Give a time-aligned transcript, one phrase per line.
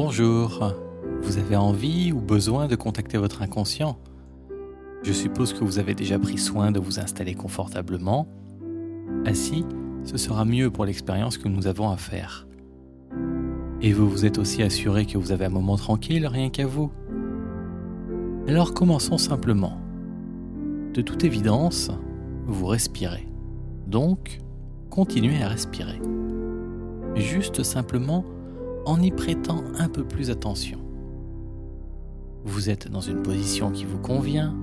[0.00, 0.72] Bonjour,
[1.22, 3.98] vous avez envie ou besoin de contacter votre inconscient?
[5.02, 8.28] Je suppose que vous avez déjà pris soin de vous installer confortablement.
[9.26, 9.64] Assis,
[10.04, 12.46] ce sera mieux pour l'expérience que nous avons à faire.
[13.82, 16.92] Et vous vous êtes aussi assuré que vous avez un moment tranquille rien qu'à vous
[18.46, 19.80] Alors commençons simplement.
[20.94, 21.90] De toute évidence,
[22.46, 23.26] vous respirez.
[23.88, 24.38] Donc,
[24.90, 26.00] continuez à respirer.
[27.16, 28.24] Juste simplement
[28.88, 30.78] en y prêtant un peu plus attention.
[32.44, 34.56] Vous êtes dans une position qui vous convient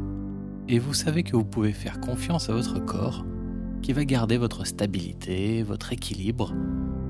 [0.67, 3.23] et vous savez que vous pouvez faire confiance à votre corps
[3.84, 6.55] qui va garder votre stabilité, votre équilibre,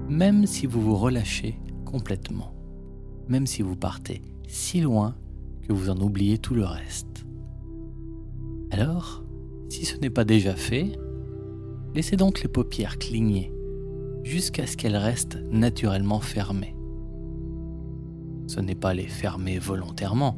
[0.09, 2.53] même si vous vous relâchez complètement,
[3.29, 5.15] même si vous partez si loin
[5.65, 7.25] que vous en oubliez tout le reste.
[8.71, 9.23] Alors,
[9.69, 10.91] si ce n'est pas déjà fait,
[11.93, 13.53] laissez donc les paupières cligner
[14.23, 16.74] jusqu'à ce qu'elles restent naturellement fermées
[18.47, 20.37] ce n'est pas les fermer volontairement,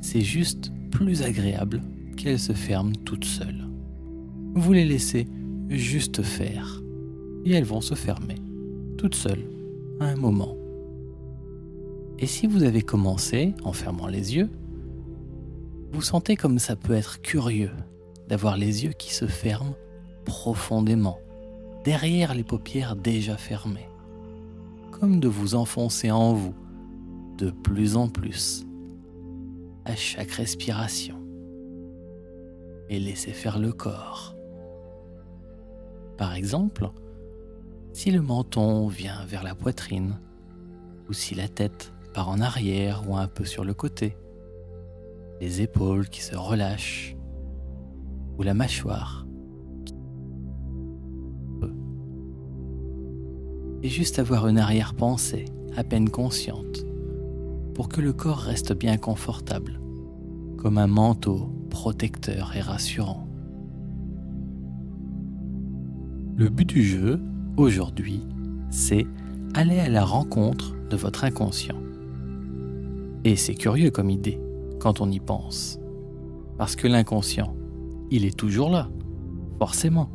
[0.00, 1.82] c'est juste plus agréable
[2.16, 3.68] qu'elles se ferment toutes seules.
[4.54, 5.26] Vous les laissez
[5.68, 6.82] juste faire,
[7.44, 8.36] et elles vont se fermer,
[8.98, 9.44] toutes seules,
[10.00, 10.56] à un moment.
[12.18, 14.50] Et si vous avez commencé en fermant les yeux,
[15.92, 17.72] vous sentez comme ça peut être curieux
[18.28, 19.74] d'avoir les yeux qui se ferment
[20.24, 21.18] profondément,
[21.84, 23.88] derrière les paupières déjà fermées,
[24.90, 26.54] comme de vous enfoncer en vous
[27.42, 28.64] de plus en plus
[29.84, 31.16] à chaque respiration
[32.88, 34.36] et laissez faire le corps.
[36.16, 36.88] Par exemple,
[37.92, 40.20] si le menton vient vers la poitrine
[41.08, 44.16] ou si la tête part en arrière ou un peu sur le côté,
[45.40, 47.16] les épaules qui se relâchent
[48.38, 49.26] ou la mâchoire.
[53.82, 56.84] Et juste avoir une arrière-pensée à peine consciente
[57.74, 59.80] pour que le corps reste bien confortable,
[60.58, 63.26] comme un manteau protecteur et rassurant.
[66.36, 67.20] Le but du jeu,
[67.56, 68.26] aujourd'hui,
[68.70, 69.06] c'est
[69.54, 71.80] aller à la rencontre de votre inconscient.
[73.24, 74.40] Et c'est curieux comme idée
[74.80, 75.78] quand on y pense.
[76.58, 77.54] Parce que l'inconscient,
[78.10, 78.88] il est toujours là,
[79.58, 80.10] forcément.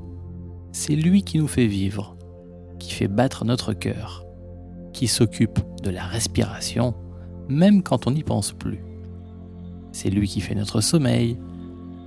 [0.71, 2.17] C'est lui qui nous fait vivre,
[2.79, 4.25] qui fait battre notre cœur,
[4.93, 6.93] qui s'occupe de la respiration
[7.49, 8.79] même quand on n'y pense plus.
[9.91, 11.37] C'est lui qui fait notre sommeil,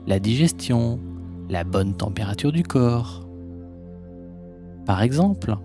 [0.07, 1.01] la digestion,
[1.49, 3.27] la bonne température du corps.
[4.87, 5.57] Par exemple,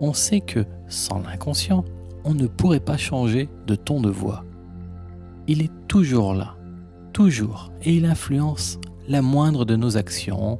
[0.00, 1.84] on sait que sans l'inconscient,
[2.24, 4.44] on ne pourrait pas changer de ton de voix.
[5.48, 6.56] Il est toujours là,
[7.12, 8.78] toujours, et il influence
[9.08, 10.58] la moindre de nos actions,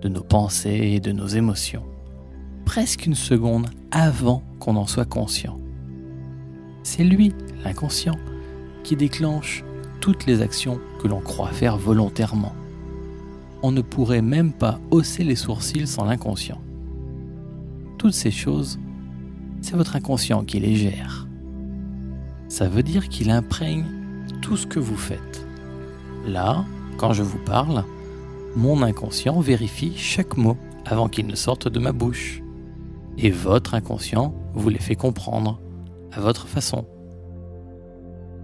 [0.00, 1.84] de nos pensées et de nos émotions,
[2.64, 5.58] presque une seconde avant qu'on en soit conscient.
[6.82, 7.32] C'est lui,
[7.64, 8.18] l'inconscient,
[8.82, 9.64] qui déclenche
[10.00, 12.54] toutes les actions que l'on croit faire volontairement.
[13.62, 16.60] On ne pourrait même pas hausser les sourcils sans l'inconscient.
[17.98, 18.80] Toutes ces choses,
[19.60, 21.28] c'est votre inconscient qui les gère.
[22.48, 23.86] Ça veut dire qu'il imprègne
[24.40, 25.46] tout ce que vous faites.
[26.26, 26.64] Là,
[26.98, 27.84] quand je vous parle,
[28.56, 32.42] mon inconscient vérifie chaque mot avant qu'il ne sorte de ma bouche.
[33.18, 35.61] Et votre inconscient vous les fait comprendre
[36.12, 36.84] à votre façon.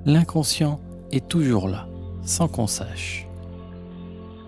[0.05, 0.81] L'inconscient
[1.13, 1.89] est toujours là,
[2.23, 3.29] sans qu'on sache.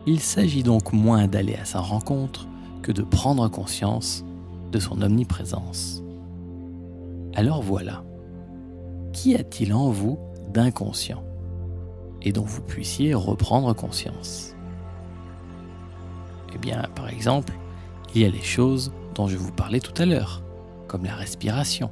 [0.07, 2.47] Il s'agit donc moins d'aller à sa rencontre
[2.83, 4.25] que de prendre conscience
[4.73, 6.03] de son omniprésence.
[7.35, 8.03] Alors voilà,
[9.13, 11.23] qu'y a-t-il en vous d'inconscient
[12.23, 14.55] et dont vous puissiez reprendre conscience?
[16.55, 17.53] Eh bien, par exemple,
[18.15, 20.43] il y a les choses dont je vous parlais tout à l'heure,
[20.89, 21.91] comme la respiration,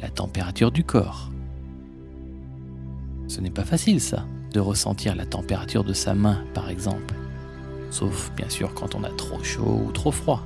[0.00, 1.30] la température du corps.
[3.28, 7.14] Ce n'est pas facile ça, de ressentir la température de sa main par exemple.
[7.90, 10.44] Sauf bien sûr quand on a trop chaud ou trop froid.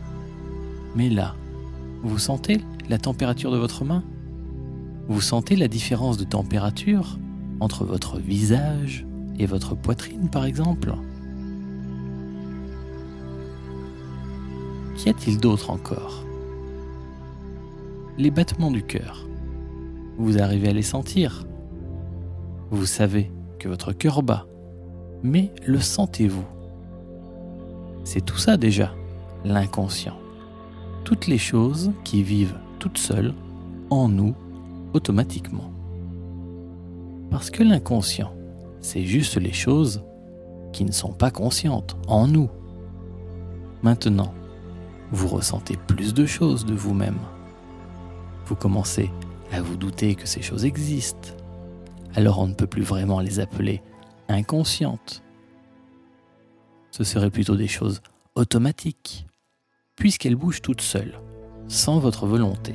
[0.94, 1.34] Mais là,
[2.02, 4.02] vous sentez la température de votre main?
[5.08, 7.19] Vous sentez la différence de température
[7.60, 9.06] entre votre visage
[9.38, 10.94] et votre poitrine par exemple?
[14.96, 16.25] Qu'y a-t-il d'autre encore?
[18.19, 19.26] Les battements du cœur
[20.20, 21.46] vous arrivez à les sentir.
[22.70, 24.46] Vous savez que votre cœur bat,
[25.22, 26.44] mais le sentez-vous?
[28.05, 28.93] C'est tout ça déjà,
[29.44, 30.17] l'inconscient.
[31.05, 33.34] Toutes les choses qui vivent toutes seules
[33.88, 34.34] en nous
[34.93, 35.72] automatiquement.
[37.31, 38.32] Parce que l'inconscient,
[38.81, 40.02] c'est juste les choses
[40.73, 42.50] qui ne sont pas conscientes en nous.
[43.82, 44.34] Maintenant,
[45.12, 47.19] vous ressentez plus de choses de vous-même.
[48.46, 49.11] Vous commencez
[49.52, 51.31] à vous douter que ces choses existent,
[52.14, 53.82] alors on ne peut plus vraiment les appeler
[54.29, 55.23] inconscientes.
[56.91, 58.00] Ce seraient plutôt des choses
[58.35, 59.26] automatiques,
[59.97, 61.20] puisqu'elles bougent toutes seules,
[61.69, 62.75] sans votre volonté.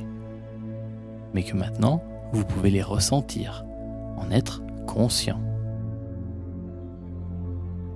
[1.34, 2.02] Mais que maintenant,
[2.32, 3.64] vous pouvez les ressentir,
[4.16, 5.40] en être conscient.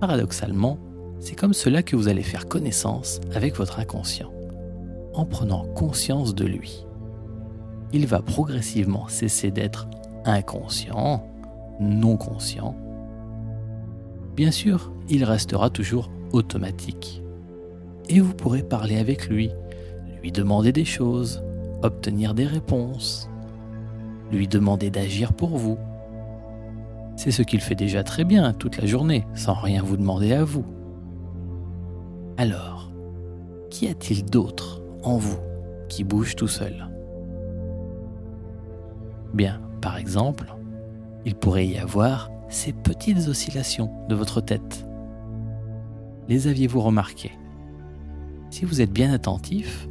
[0.00, 0.78] Paradoxalement,
[1.20, 4.32] c'est comme cela que vous allez faire connaissance avec votre inconscient,
[5.14, 6.86] en prenant conscience de lui.
[7.92, 9.88] Il va progressivement cesser d'être
[10.24, 11.24] inconscient,
[11.80, 12.76] non conscient.
[14.36, 17.22] Bien sûr, il restera toujours automatique.
[18.08, 19.50] Et vous pourrez parler avec lui,
[20.22, 21.42] lui demander des choses,
[21.82, 23.28] obtenir des réponses,
[24.30, 25.78] lui demander d'agir pour vous.
[27.16, 30.44] C'est ce qu'il fait déjà très bien toute la journée, sans rien vous demander à
[30.44, 30.64] vous.
[32.36, 32.90] Alors,
[33.68, 35.38] qu'y a-t-il d'autre en vous
[35.88, 36.88] qui bouge tout seul?
[39.34, 40.54] Bien, par exemple,
[41.24, 44.86] il pourrait y avoir ces petites oscillations de votre tête.
[46.28, 47.32] Les aviez-vous remarquées?
[48.50, 49.88] Si vous êtes bien attentif,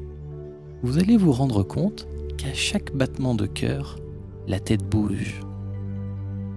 [0.84, 2.08] vous allez vous rendre compte
[2.38, 3.98] qu'à chaque battement de cœur,
[4.48, 5.42] la tête bouge.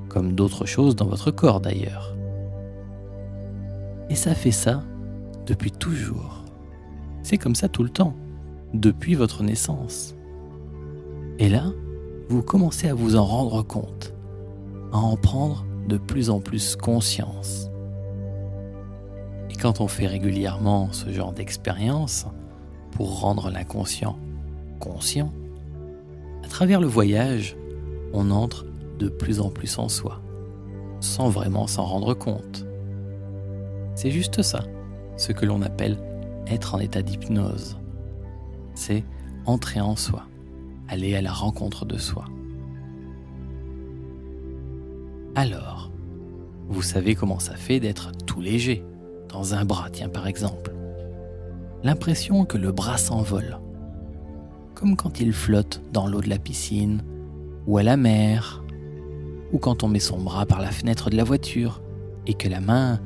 [0.09, 2.17] Comme d'autres choses dans votre corps d'ailleurs.
[4.11, 4.83] Et ça fait ça
[5.47, 6.45] depuis toujours.
[7.23, 8.15] C'est comme ça tout le temps,
[8.75, 10.15] depuis votre naissance.
[11.39, 11.73] Et là,
[12.29, 14.15] vous commencez à vous en rendre compte,
[14.93, 17.71] à en prendre de plus en plus conscience.
[19.51, 22.27] Et quand on fait régulièrement ce genre d'expérience,
[22.93, 24.19] pour rendre l'inconscient
[24.81, 25.33] conscient,
[26.45, 27.57] à travers le voyage,
[28.13, 28.67] on entre
[28.99, 30.21] de plus en plus en soi,
[31.01, 32.67] sans vraiment s'en rendre compte.
[33.95, 34.65] C'est juste ça,
[35.17, 35.99] ce que l'on appelle
[36.47, 37.79] être en état d'hypnose.
[38.75, 39.05] C'est
[39.47, 40.25] entrer en soi,
[40.89, 42.25] aller à la rencontre de soi.
[45.35, 45.91] Alors,
[46.69, 48.85] vous savez comment ça fait d'être tout léger,
[49.29, 50.73] dans un bras, tiens par exemple.
[51.83, 53.59] L'impression que le bras s'envole,
[54.75, 57.03] comme quand il flotte dans l'eau de la piscine,
[57.67, 58.63] ou à la mer,
[59.53, 61.83] ou quand on met son bras par la fenêtre de la voiture
[62.27, 63.01] et que la main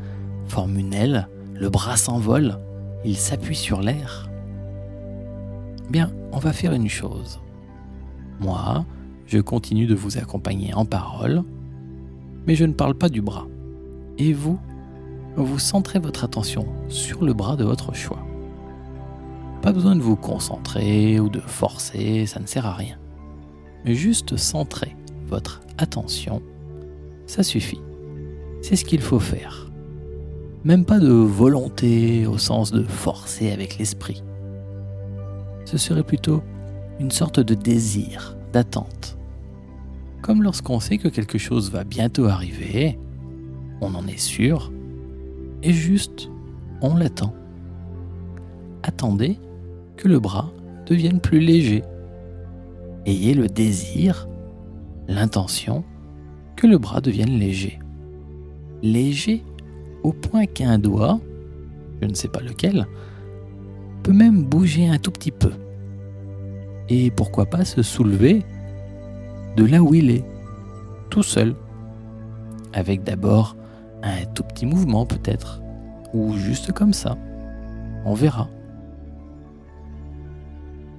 [0.46, 2.58] forme une aile, le bras s'envole,
[3.04, 4.30] il s'appuie sur l'air.
[5.90, 7.40] Bien, on va faire une chose.
[8.40, 8.84] Moi,
[9.26, 11.42] je continue de vous accompagner en parole,
[12.46, 13.46] mais je ne parle pas du bras.
[14.18, 14.58] Et vous,
[15.36, 18.24] vous centrez votre attention sur le bras de votre choix.
[19.62, 22.96] Pas besoin de vous concentrer ou de forcer, ça ne sert à rien.
[23.84, 24.96] Juste centrer
[25.26, 26.42] votre attention,
[27.26, 27.80] ça suffit.
[28.62, 29.70] C'est ce qu'il faut faire.
[30.64, 34.22] Même pas de volonté au sens de forcer avec l'esprit.
[35.64, 36.42] Ce serait plutôt
[37.00, 39.18] une sorte de désir, d'attente.
[40.22, 42.98] Comme lorsqu'on sait que quelque chose va bientôt arriver,
[43.80, 44.72] on en est sûr,
[45.62, 46.30] et juste,
[46.80, 47.34] on l'attend.
[48.82, 49.38] Attendez
[49.96, 50.52] que le bras
[50.86, 51.82] devienne plus léger.
[53.04, 54.28] Ayez le désir,
[55.08, 55.84] l'intention
[56.56, 57.78] que le bras devienne léger.
[58.82, 59.44] Léger
[60.02, 61.20] au point qu'un doigt,
[62.00, 62.86] je ne sais pas lequel,
[64.02, 65.52] peut même bouger un tout petit peu.
[66.88, 68.44] Et pourquoi pas se soulever
[69.56, 70.24] de là où il est,
[71.10, 71.54] tout seul,
[72.72, 73.56] avec d'abord
[74.02, 75.62] un tout petit mouvement peut-être,
[76.12, 77.16] ou juste comme ça.
[78.04, 78.48] On verra.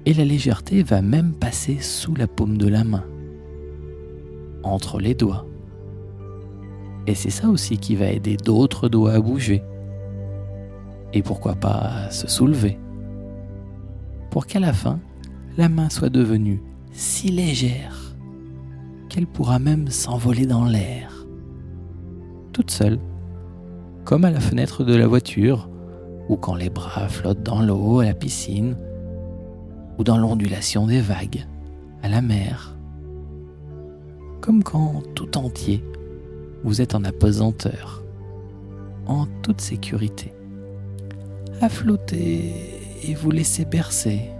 [0.04, 3.04] Et la légèreté va même passer sous la paume de la main,
[4.62, 5.46] entre les doigts.
[7.06, 9.62] Et c'est ça aussi qui va aider d'autres doigts à bouger.
[11.14, 12.78] Et pourquoi pas se soulever.
[14.30, 15.00] Pour qu'à la fin,
[15.58, 16.62] la main soit devenue
[16.92, 18.16] si légère
[19.08, 21.26] qu'elle pourra même s'envoler dans l'air,
[22.52, 23.00] toute seule,
[24.04, 25.68] comme à la fenêtre de la voiture,
[26.28, 28.76] ou quand les bras flottent dans l'eau à la piscine,
[29.98, 31.44] ou dans l'ondulation des vagues
[32.04, 32.76] à la mer,
[34.40, 35.82] comme quand tout entier
[36.62, 38.04] vous êtes en apesanteur,
[39.06, 40.32] en toute sécurité,
[41.60, 42.54] à flotter
[43.02, 44.30] et vous laisser bercer.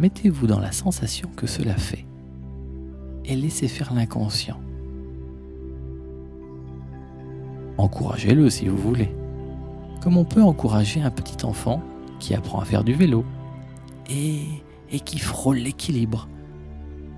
[0.00, 2.06] Mettez-vous dans la sensation que cela fait
[3.26, 4.58] et laissez faire l'inconscient.
[7.76, 9.14] Encouragez-le si vous voulez,
[10.00, 11.82] comme on peut encourager un petit enfant
[12.18, 13.26] qui apprend à faire du vélo
[14.08, 14.40] et,
[14.90, 16.30] et qui frôle l'équilibre,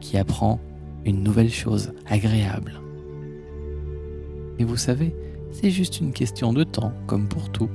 [0.01, 0.59] qui apprend
[1.05, 2.81] une nouvelle chose agréable.
[4.59, 5.15] Et vous savez,
[5.53, 7.71] c'est juste une question de temps, comme pour tout.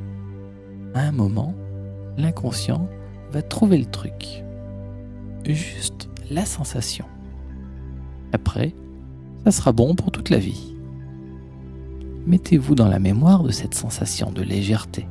[0.94, 1.56] À un moment,
[2.18, 2.90] l'inconscient
[3.32, 4.44] va trouver le truc.
[5.54, 7.06] Juste la sensation.
[8.34, 8.76] Après,
[9.46, 10.76] ça sera bon pour toute la vie.
[12.26, 15.08] Mettez-vous dans la mémoire de cette sensation de légèreté,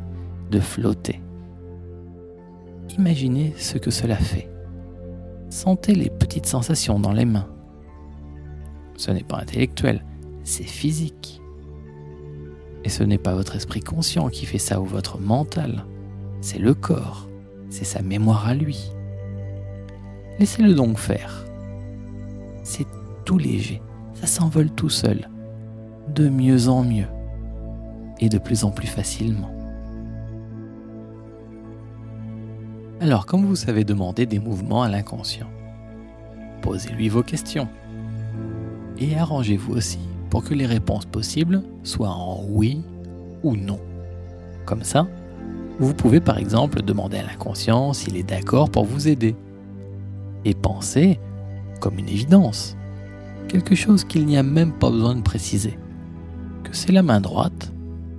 [0.51, 1.23] de flotter.
[2.99, 4.51] Imaginez ce que cela fait.
[5.49, 7.49] Sentez les petites sensations dans les mains.
[8.99, 10.05] Ce n'est pas intellectuel,
[10.45, 11.41] c'est physique.
[12.85, 15.87] Et ce n'est pas votre esprit conscient qui fait ça ou votre mental,
[16.43, 17.27] c'est le corps,
[17.71, 18.91] c'est sa mémoire à lui.
[20.39, 21.45] Laissez-le donc faire.
[22.63, 22.87] C'est
[23.25, 23.81] tout léger,
[24.15, 25.29] ça s'envole tout seul,
[26.15, 27.07] de mieux en mieux,
[28.21, 29.51] et de plus en plus facilement.
[33.01, 35.49] Alors, comme vous savez demander des mouvements à l'inconscient,
[36.63, 37.69] posez-lui vos questions.
[38.99, 40.01] Et arrangez-vous aussi
[40.31, 42.83] pour que les réponses possibles soient en oui
[43.43, 43.79] ou non.
[44.65, 45.07] Comme ça,
[45.79, 49.37] vous pouvez par exemple demander à l'inconscient s'il est d'accord pour vous aider.
[50.47, 51.19] Et pensez,
[51.81, 52.77] comme une évidence,
[53.49, 55.77] quelque chose qu'il n'y a même pas besoin de préciser,
[56.63, 57.73] que c'est la main droite,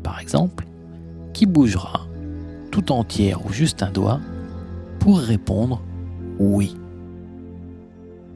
[0.03, 0.67] par exemple,
[1.34, 2.05] qui bougera,
[2.69, 4.19] tout entière ou juste un doigt,
[5.00, 5.81] pour répondre
[6.38, 6.75] oui.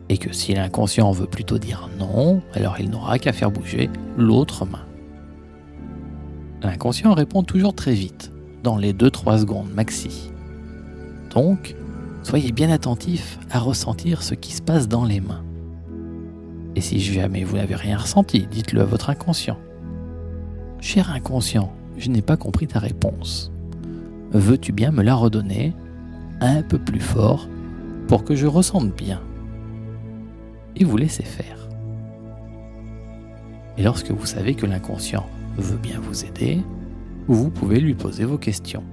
[0.08, 4.66] Et que si l'inconscient veut plutôt dire non, alors il n'aura qu'à faire bouger l'autre
[4.66, 4.86] main.
[6.62, 8.32] L'inconscient répond toujours très vite,
[8.64, 10.32] dans les 2-3 secondes maxi.
[11.34, 11.76] Donc,
[12.24, 15.44] soyez bien attentif à ressentir ce qui se passe dans les mains.
[16.76, 19.58] Et si jamais vous n'avez rien ressenti, dites-le à votre inconscient.
[20.80, 23.52] Cher inconscient, je n'ai pas compris ta réponse.
[24.32, 25.74] Veux-tu bien me la redonner
[26.40, 27.48] un peu plus fort
[28.08, 29.22] pour que je ressente bien
[30.76, 31.68] Et vous laissez faire?
[33.78, 35.26] Et lorsque vous savez que l'inconscient
[35.58, 36.62] veut bien vous aider,
[37.28, 38.84] vous pouvez lui poser vos questions.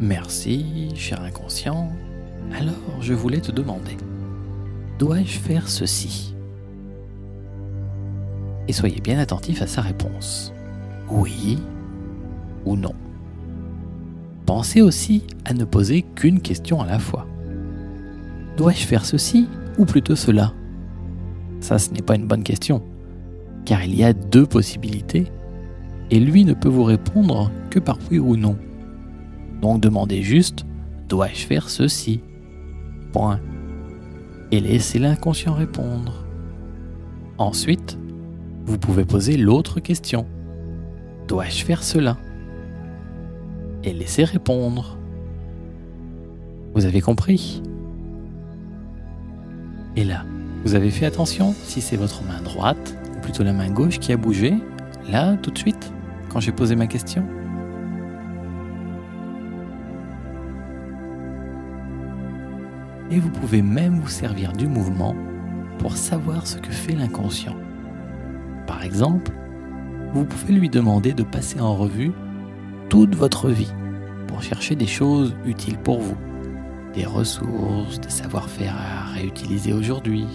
[0.00, 1.90] Merci, cher inconscient.
[2.52, 3.96] Alors, je voulais te demander,
[4.98, 6.34] dois-je faire ceci?
[8.68, 10.52] Et soyez bien attentif à sa réponse.
[11.10, 11.58] Oui
[12.66, 12.94] ou non.
[14.44, 17.26] Pensez aussi à ne poser qu'une question à la fois.
[18.58, 19.48] Dois-je faire ceci
[19.78, 20.52] ou plutôt cela?
[21.60, 22.82] Ça, ce n'est pas une bonne question,
[23.64, 25.26] car il y a deux possibilités
[26.10, 28.58] et lui ne peut vous répondre que par oui ou non.
[29.60, 30.64] Donc demandez juste
[31.08, 32.20] Dois-je faire ceci?
[33.12, 33.40] Point.
[34.50, 36.24] Et laissez l'inconscient répondre.
[37.38, 37.96] Ensuite,
[38.64, 40.26] vous pouvez poser l'autre question.
[41.28, 42.16] Dois-je faire cela?
[43.84, 44.98] Et laissez répondre.
[46.74, 47.62] Vous avez compris?
[49.94, 50.24] Et là,
[50.64, 54.12] vous avez fait attention si c'est votre main droite, ou plutôt la main gauche qui
[54.12, 54.54] a bougé,
[55.08, 55.92] là, tout de suite
[56.28, 57.24] quand j'ai posé ma question?
[63.10, 65.14] Et vous pouvez même vous servir du mouvement
[65.78, 67.56] pour savoir ce que fait l'inconscient.
[68.66, 69.30] Par exemple,
[70.12, 72.12] vous pouvez lui demander de passer en revue
[72.88, 73.72] toute votre vie
[74.26, 76.16] pour chercher des choses utiles pour vous,
[76.94, 80.26] des ressources, des savoir-faire à réutiliser aujourd'hui.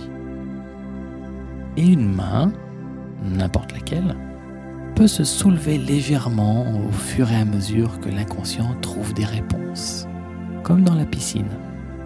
[1.77, 2.51] Et une main,
[3.23, 4.15] n'importe laquelle,
[4.95, 10.07] peut se soulever légèrement au fur et à mesure que l'inconscient trouve des réponses,
[10.63, 11.49] comme dans la piscine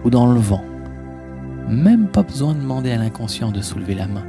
[0.05, 0.63] ou dans le vent.
[1.67, 4.23] Même pas besoin de demander à l'inconscient de soulever la main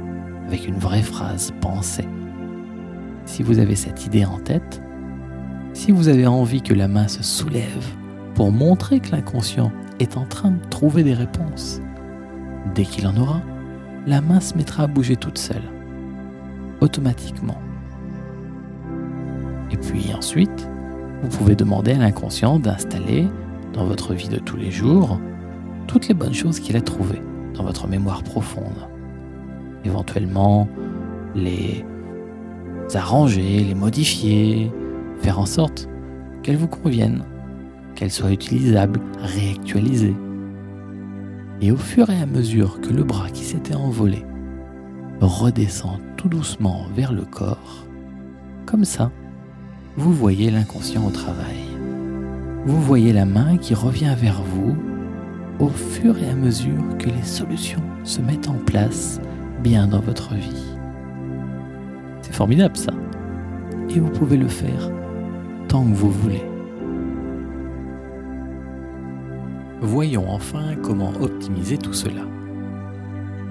[0.47, 2.07] avec une vraie phrase pensée.
[3.25, 4.81] Si vous avez cette idée en tête,
[5.73, 7.85] si vous avez envie que la main se soulève
[8.33, 11.79] pour montrer que l'inconscient est en train de trouver des réponses,
[12.75, 13.41] dès qu'il en aura,
[14.05, 15.63] la main se mettra à bouger toute seule,
[16.81, 17.61] automatiquement
[19.71, 20.69] et puis ensuite,
[21.21, 23.27] vous pouvez demander à l'inconscient d'installer
[23.73, 25.19] dans votre vie de tous les jours
[25.87, 27.21] toutes les bonnes choses qu'il a trouvées
[27.53, 28.87] dans votre mémoire profonde.
[29.85, 30.67] Éventuellement,
[31.35, 31.85] les
[32.93, 34.71] arranger, les modifier,
[35.19, 35.89] faire en sorte
[36.43, 37.23] qu'elles vous conviennent,
[37.95, 40.15] qu'elles soient utilisables, réactualisées.
[41.61, 44.25] Et au fur et à mesure que le bras qui s'était envolé
[45.19, 47.85] redescend tout doucement vers le corps,
[48.65, 49.11] comme ça,
[49.95, 51.57] vous voyez l'inconscient au travail.
[52.65, 54.75] Vous voyez la main qui revient vers vous
[55.59, 59.19] au fur et à mesure que les solutions se mettent en place
[59.63, 60.77] bien dans votre vie.
[62.21, 62.93] C'est formidable ça.
[63.89, 64.91] Et vous pouvez le faire
[65.67, 66.43] tant que vous voulez.
[69.81, 72.21] Voyons enfin comment optimiser tout cela.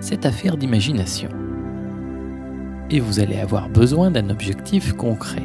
[0.00, 1.30] C'est affaire d'imagination.
[2.90, 5.42] Et vous allez avoir besoin d'un objectif concret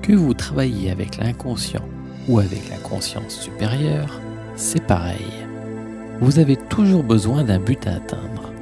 [0.00, 1.84] que vous travaillez avec l'inconscient
[2.28, 4.20] ou avec la conscience supérieure,
[4.56, 5.46] c'est pareil.
[6.20, 8.52] vous avez toujours besoin d'un but à atteindre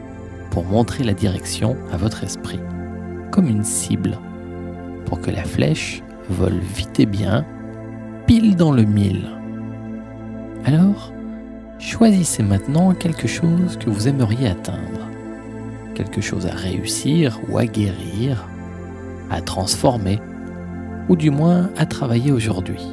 [0.51, 2.61] pour montrer la direction à votre esprit,
[3.31, 4.19] comme une cible,
[5.07, 7.45] pour que la flèche vole vite et bien,
[8.27, 9.29] pile dans le mille.
[10.65, 11.13] Alors,
[11.79, 15.09] choisissez maintenant quelque chose que vous aimeriez atteindre,
[15.95, 18.47] quelque chose à réussir ou à guérir,
[19.31, 20.19] à transformer,
[21.09, 22.87] ou du moins à travailler aujourd'hui.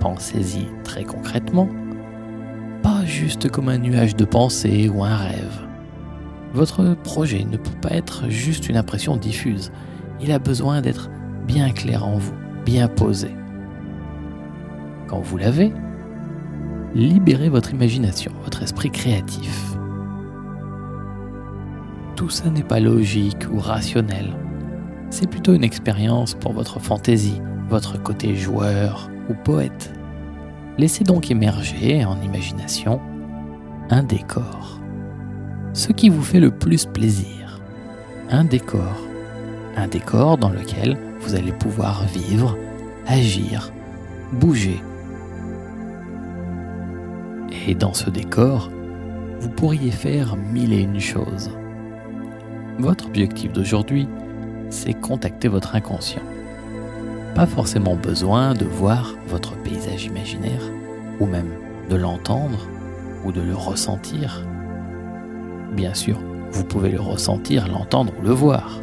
[0.00, 1.68] Pensez-y très concrètement,
[2.82, 5.68] pas juste comme un nuage de pensée ou un rêve.
[6.54, 9.70] Votre projet ne peut pas être juste une impression diffuse,
[10.22, 11.10] il a besoin d'être
[11.46, 12.32] bien clair en vous,
[12.64, 13.30] bien posé.
[15.06, 15.70] Quand vous l'avez,
[16.94, 19.76] libérez votre imagination, votre esprit créatif.
[22.16, 24.34] Tout ça n'est pas logique ou rationnel.
[25.10, 29.92] C'est plutôt une expérience pour votre fantaisie, votre côté joueur poète.
[30.78, 33.00] Laissez donc émerger en imagination
[33.90, 34.80] un décor.
[35.72, 37.60] Ce qui vous fait le plus plaisir.
[38.30, 38.96] Un décor.
[39.76, 42.56] Un décor dans lequel vous allez pouvoir vivre,
[43.06, 43.72] agir,
[44.32, 44.80] bouger
[47.66, 48.70] et dans ce décor,
[49.40, 51.50] vous pourriez faire mille et une choses.
[52.78, 54.08] Votre objectif d'aujourd'hui,
[54.70, 56.22] c'est contacter votre inconscient.
[57.34, 60.62] Pas forcément besoin de voir votre paysage imaginaire,
[61.20, 61.50] ou même
[61.88, 62.68] de l'entendre,
[63.24, 64.44] ou de le ressentir.
[65.72, 66.18] Bien sûr,
[66.52, 68.80] vous pouvez le ressentir, l'entendre ou le voir.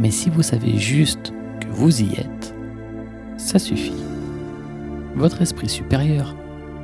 [0.00, 2.54] Mais si vous savez juste que vous y êtes,
[3.36, 3.92] ça suffit.
[5.16, 6.34] Votre esprit supérieur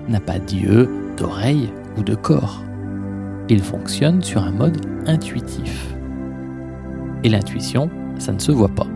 [0.08, 2.62] n'a pas d'yeux, d'oreilles ou de corps.
[3.48, 5.94] Il fonctionne sur un mode intuitif.
[7.22, 7.88] Et l'intuition,
[8.18, 8.86] ça ne se voit pas,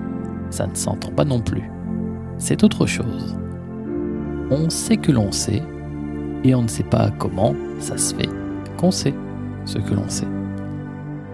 [0.50, 1.70] ça ne s'entend pas non plus.
[2.38, 3.36] C'est autre chose.
[4.50, 5.62] On sait que l'on sait,
[6.44, 8.28] et on ne sait pas comment ça se fait
[8.76, 9.14] qu'on sait
[9.64, 10.28] ce que l'on sait.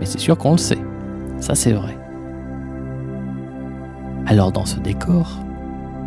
[0.00, 0.78] Mais c'est sûr qu'on le sait,
[1.38, 1.96] ça c'est vrai.
[4.26, 5.38] Alors dans ce décor,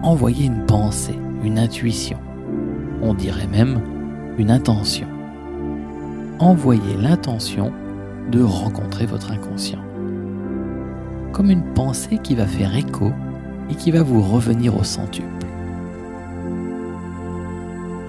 [0.04, 2.18] envoyez une pensée, une intuition,
[3.02, 3.80] on dirait même
[4.38, 5.08] une intention.
[6.40, 7.72] Envoyez l'intention
[8.32, 9.80] de rencontrer votre inconscient.
[11.38, 13.12] Comme une pensée qui va faire écho
[13.70, 15.28] et qui va vous revenir au centuple.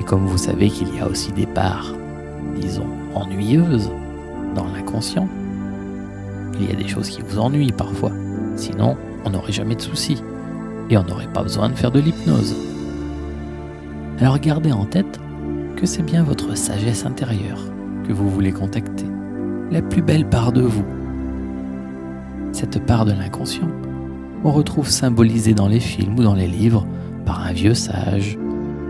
[0.00, 1.92] Et comme vous savez qu'il y a aussi des parts,
[2.58, 3.90] disons, ennuyeuses
[4.54, 5.28] dans l'inconscient,
[6.58, 8.12] il y a des choses qui vous ennuient parfois.
[8.56, 10.22] Sinon, on n'aurait jamais de soucis.
[10.88, 12.56] Et on n'aurait pas besoin de faire de l'hypnose.
[14.20, 15.20] Alors gardez en tête
[15.76, 17.60] que c'est bien votre sagesse intérieure
[18.06, 19.04] que vous voulez contacter,
[19.70, 20.97] la plus belle part de vous.
[22.52, 23.68] Cette part de l'inconscient,
[24.44, 26.86] on retrouve symbolisée dans les films ou dans les livres
[27.24, 28.38] par un vieux sage,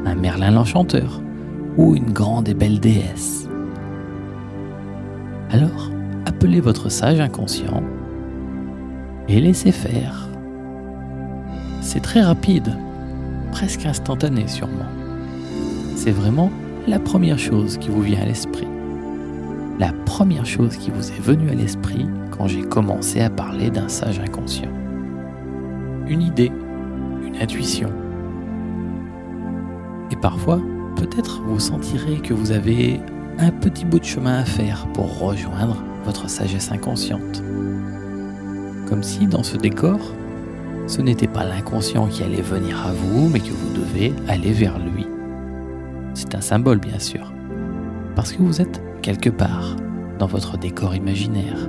[0.05, 1.21] un Merlin l'enchanteur
[1.77, 3.49] ou une grande et belle déesse.
[5.51, 5.91] Alors,
[6.27, 7.83] appelez votre sage inconscient
[9.29, 10.29] et laissez faire.
[11.81, 12.77] C'est très rapide,
[13.51, 14.87] presque instantané sûrement
[15.99, 16.53] c'est vraiment
[16.87, 18.69] la première chose qui vous vient à l'esprit.
[19.79, 23.89] La première chose qui vous est venue à l'esprit quand j'ai commencé à parler d'un
[23.89, 24.73] sage inconscient.
[26.09, 26.51] Une idée,
[27.25, 27.93] une intuition.
[30.11, 30.61] Et parfois,
[30.97, 33.01] peut-être vous sentirez que vous avez
[33.39, 37.41] un petit bout de chemin à faire pour rejoindre votre sagesse inconsciente.
[38.89, 40.01] Comme si dans ce décor,
[40.89, 44.77] ce n'était pas l'inconscient qui allait venir à vous, mais que vous devez aller vers
[44.81, 45.07] lui.
[46.15, 47.33] C'est un symbole, bien sûr,
[48.17, 49.77] parce que vous êtes quelque part
[50.19, 51.69] dans votre décor imaginaire.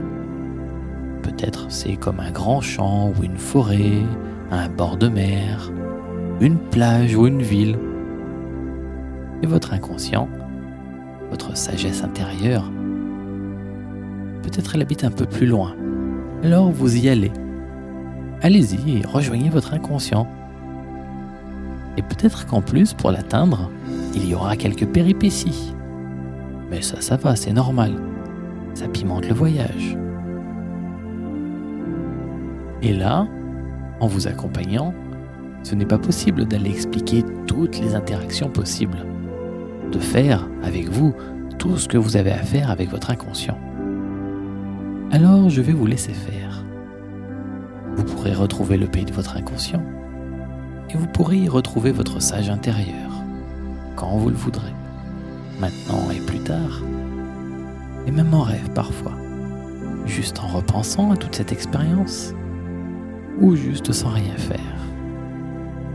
[1.22, 4.04] Peut-être c'est comme un grand champ ou une forêt,
[4.52, 5.72] un bord de mer,
[6.42, 7.78] une plage ou une ville.
[9.42, 10.28] Et votre inconscient,
[11.30, 12.72] votre sagesse intérieure,
[14.44, 15.76] peut-être elle habite un peu plus loin.
[16.44, 17.32] Alors vous y allez.
[18.42, 20.28] Allez-y et rejoignez votre inconscient.
[21.98, 23.70] Et peut-être qu'en plus, pour l'atteindre,
[24.15, 25.74] il y aura quelques péripéties.
[26.70, 27.94] Mais ça, ça va, c'est normal.
[28.74, 29.98] Ça pimente le voyage.
[32.82, 33.28] Et là,
[34.00, 34.94] en vous accompagnant,
[35.64, 39.06] ce n'est pas possible d'aller expliquer toutes les interactions possibles,
[39.92, 41.14] de faire avec vous
[41.58, 43.58] tout ce que vous avez à faire avec votre inconscient.
[45.12, 46.64] Alors je vais vous laisser faire.
[47.96, 49.84] Vous pourrez retrouver le pays de votre inconscient
[50.90, 53.12] et vous pourrez y retrouver votre sage intérieur
[53.96, 54.74] quand vous le voudrez,
[55.60, 56.82] maintenant et plus tard,
[58.08, 59.13] et même en rêve parfois,
[60.06, 62.34] juste en repensant à toute cette expérience,
[63.39, 64.60] ou juste sans rien faire.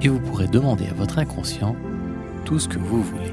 [0.03, 1.77] Et vous pourrez demander à votre inconscient
[2.45, 3.33] tout ce que vous voulez.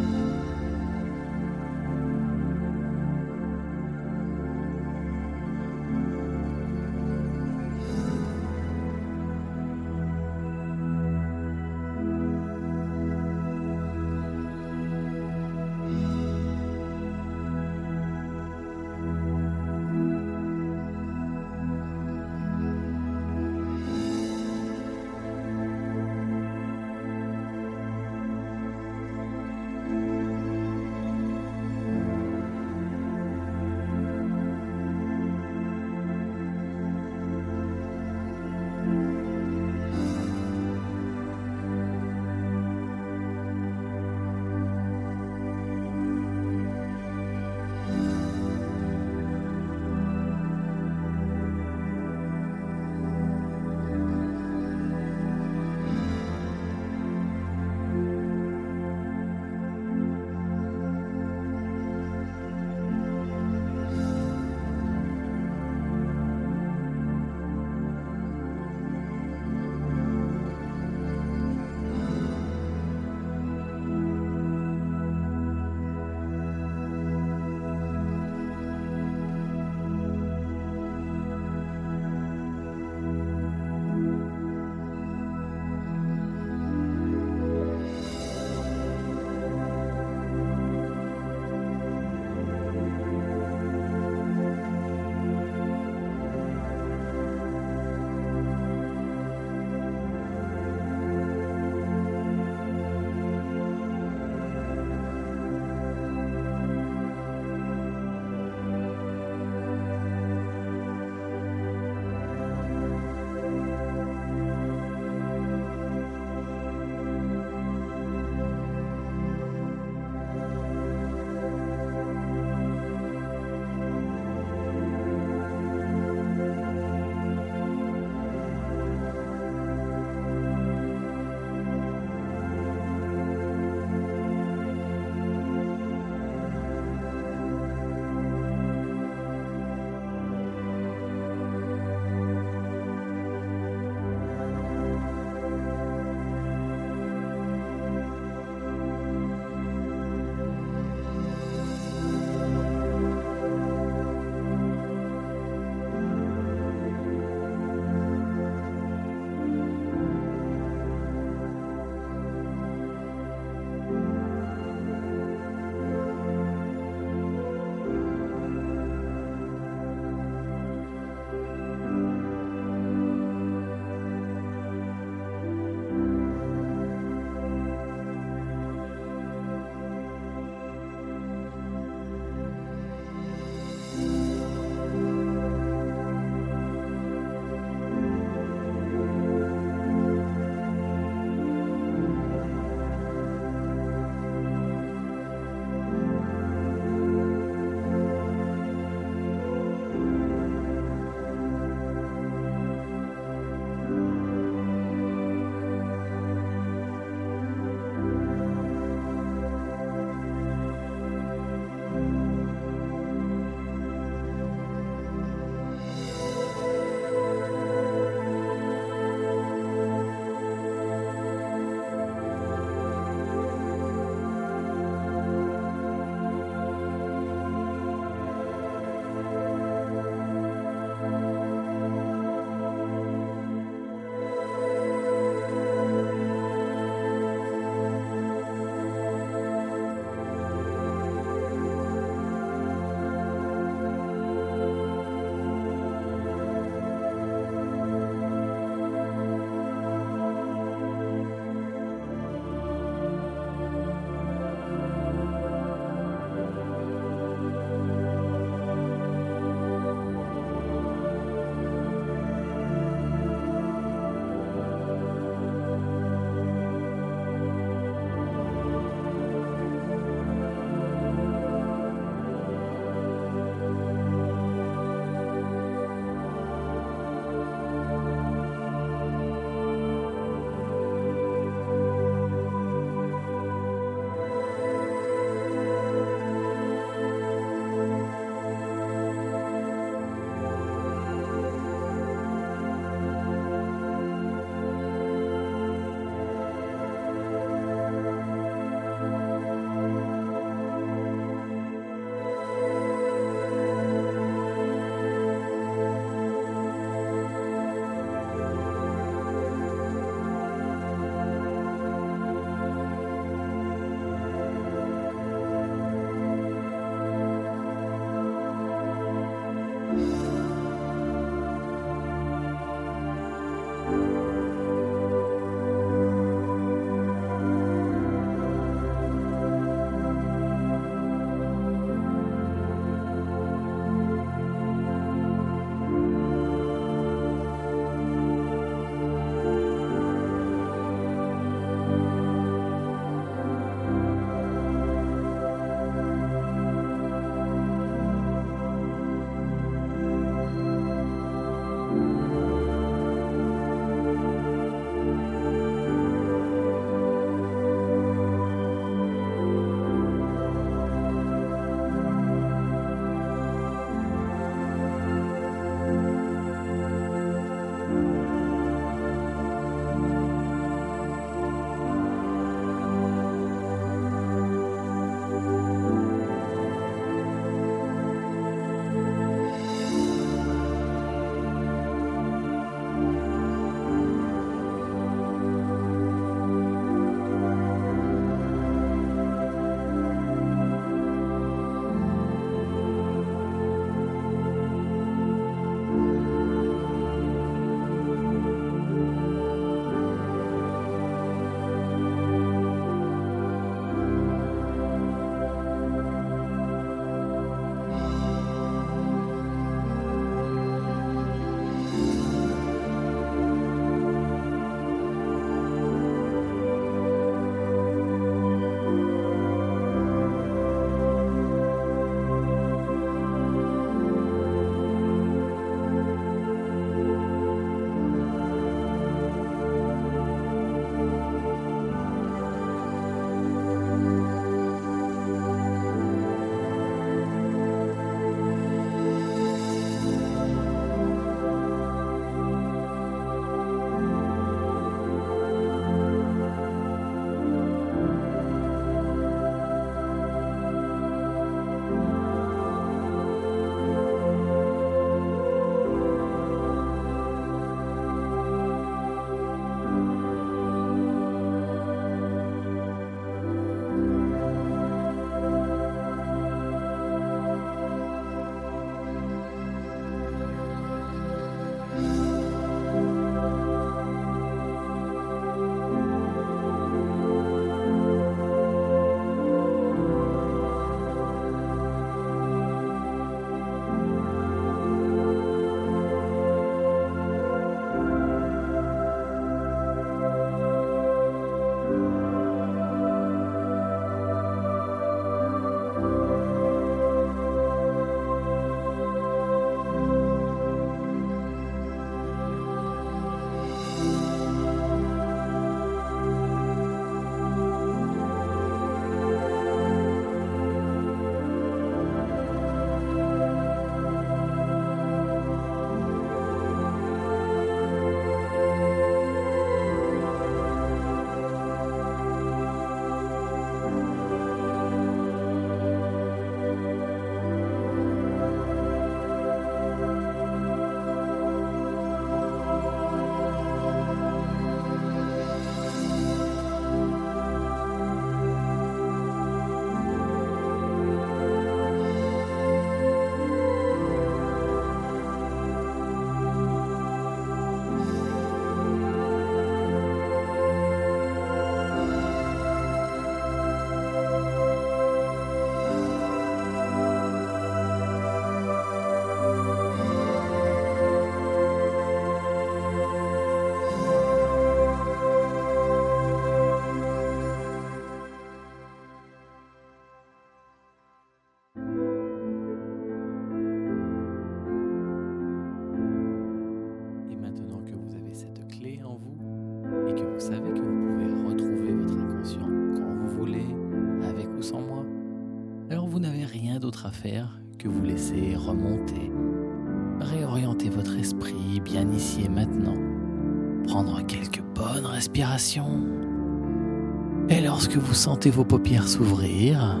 [597.48, 600.00] Et lorsque vous sentez vos paupières s'ouvrir,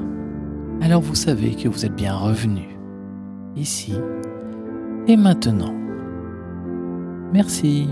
[0.80, 2.68] alors vous savez que vous êtes bien revenu,
[3.56, 3.94] ici
[5.08, 5.74] et maintenant.
[7.32, 7.88] Merci.